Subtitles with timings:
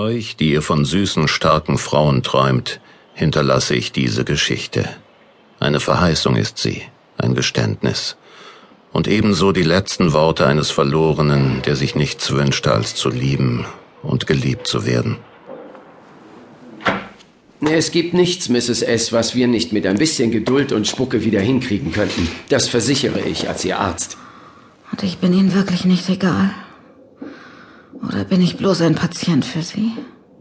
[0.00, 2.80] Euch, die ihr von süßen, starken Frauen träumt,
[3.12, 4.88] hinterlasse ich diese Geschichte.
[5.58, 6.80] Eine Verheißung ist sie,
[7.18, 8.16] ein Geständnis.
[8.92, 13.66] Und ebenso die letzten Worte eines Verlorenen, der sich nichts wünschte, als zu lieben
[14.02, 15.18] und geliebt zu werden.
[17.60, 18.80] Es gibt nichts, Mrs.
[18.80, 22.26] S., was wir nicht mit ein bisschen Geduld und Spucke wieder hinkriegen könnten.
[22.48, 24.16] Das versichere ich als Ihr Arzt.
[24.92, 26.54] Und ich bin Ihnen wirklich nicht egal.
[28.06, 29.92] Oder bin ich bloß ein Patient für Sie?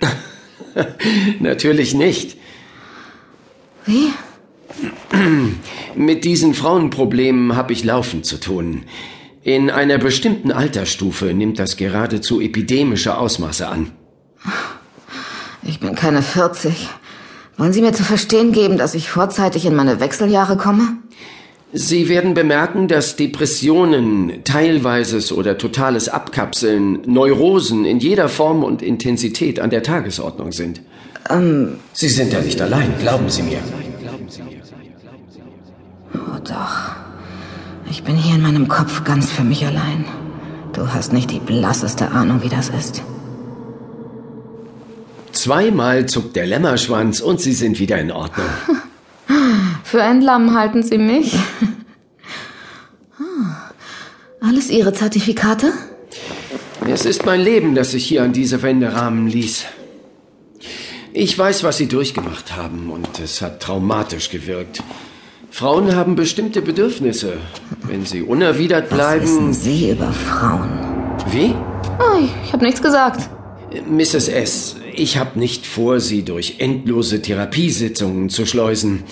[1.40, 2.36] Natürlich nicht.
[3.84, 4.12] Wie?
[5.96, 8.84] Mit diesen Frauenproblemen habe ich laufend zu tun.
[9.42, 13.92] In einer bestimmten Altersstufe nimmt das geradezu epidemische Ausmaße an.
[15.62, 16.88] Ich bin keine 40.
[17.56, 20.98] Wollen Sie mir zu verstehen geben, dass ich vorzeitig in meine Wechseljahre komme?
[21.72, 29.60] Sie werden bemerken, dass Depressionen, teilweises oder totales Abkapseln, Neurosen in jeder Form und Intensität
[29.60, 30.80] an der Tagesordnung sind.
[31.28, 33.58] Ähm, Sie sind ja nicht allein, glauben Sie mir.
[36.14, 36.96] Oh doch.
[37.90, 40.06] Ich bin hier in meinem Kopf ganz für mich allein.
[40.72, 43.02] Du hast nicht die blasseste Ahnung, wie das ist.
[45.32, 48.46] Zweimal zuckt der Lämmerschwanz und Sie sind wieder in Ordnung.
[49.90, 51.34] Für ein Lamm halten Sie mich.
[53.18, 53.70] Ah,
[54.38, 55.72] alles Ihre Zertifikate?
[56.86, 59.64] Es ist mein Leben, das sich hier an diese Wände rahmen ließ.
[61.14, 64.82] Ich weiß, was Sie durchgemacht haben und es hat traumatisch gewirkt.
[65.50, 67.38] Frauen haben bestimmte Bedürfnisse.
[67.84, 69.24] Wenn sie unerwidert bleiben.
[69.24, 70.68] Was wissen Sie über Frauen?
[71.30, 71.54] Wie?
[71.98, 73.30] Oh, ich habe nichts gesagt.
[73.88, 74.28] Mrs.
[74.28, 79.04] S., ich habe nicht vor, Sie durch endlose Therapiesitzungen zu schleusen.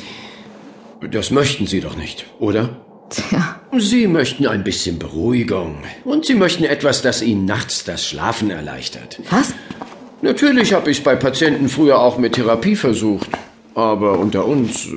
[1.11, 2.71] Das möchten Sie doch nicht, oder?
[3.11, 3.61] Tja.
[3.79, 5.77] Sie möchten ein bisschen Beruhigung.
[6.05, 9.21] Und Sie möchten etwas, das Ihnen nachts das Schlafen erleichtert.
[9.31, 9.55] Was?
[10.23, 13.29] Natürlich habe ich bei Patienten früher auch mit Therapie versucht.
[13.75, 14.89] Aber unter uns,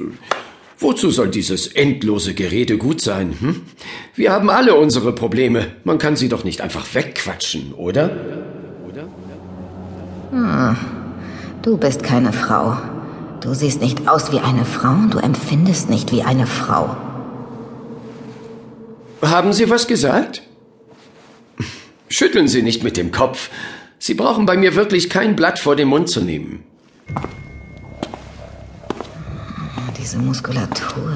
[0.80, 3.36] wozu soll dieses endlose Gerede gut sein?
[3.40, 3.62] Hm?
[4.16, 5.68] Wir haben alle unsere Probleme.
[5.84, 8.10] Man kann sie doch nicht einfach wegquatschen, oder?
[8.88, 9.08] Oder?
[10.32, 10.78] Hm.
[11.62, 12.78] Du bist keine Frau.
[13.42, 16.96] Du siehst nicht aus wie eine Frau und du empfindest nicht wie eine Frau.
[19.22, 20.44] Haben Sie was gesagt?
[22.10, 23.50] Schütteln Sie nicht mit dem Kopf.
[23.98, 26.64] Sie brauchen bei mir wirklich kein Blatt vor den Mund zu nehmen.
[29.98, 31.14] Diese Muskulatur,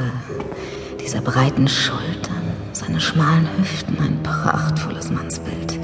[1.02, 5.80] diese breiten Schultern, seine schmalen Hüften, ein prachtvolles Mannsbild.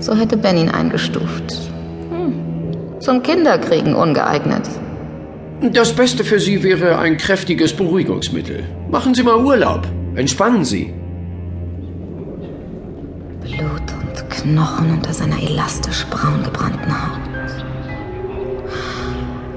[0.00, 1.70] So hätte Ben ihn eingestuft.
[2.10, 3.00] Hm.
[3.00, 4.68] Zum Kinderkriegen ungeeignet.
[5.72, 8.64] Das Beste für Sie wäre ein kräftiges Beruhigungsmittel.
[8.90, 9.88] Machen Sie mal Urlaub.
[10.14, 10.92] Entspannen Sie.
[13.40, 17.18] Blut und Knochen unter seiner elastisch braun gebrannten Haut.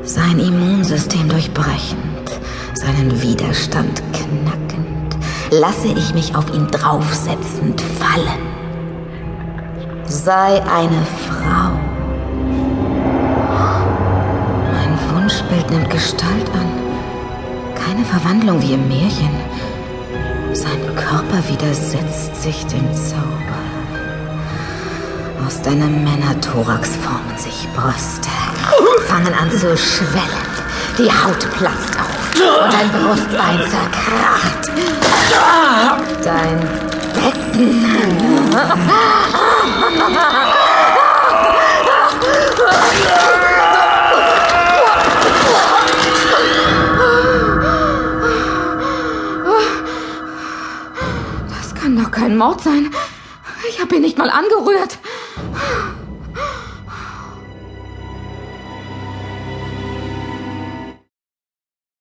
[0.04, 2.40] Sein Immunsystem durchbrechend,
[2.74, 5.18] seinen Widerstand knackend,
[5.52, 8.48] lasse ich mich auf ihn draufsetzend fallen.
[10.06, 11.87] Sei eine Frau.
[15.68, 16.70] Wunschbild nimmt Gestalt an.
[17.76, 19.36] Keine Verwandlung wie im Märchen.
[20.54, 23.22] Sein Körper widersetzt sich dem Zauber.
[25.46, 28.30] Aus deinem Männerthorax formen sich Brüste,
[29.08, 30.48] fangen an zu schwellen.
[30.98, 34.72] Die Haut platzt auf und dein Brustbein zerkracht.
[36.24, 36.60] Dein
[37.14, 37.86] Becken.
[52.18, 52.90] kein Mord sein.
[53.70, 54.98] Ich habe ihn nicht mal angerührt.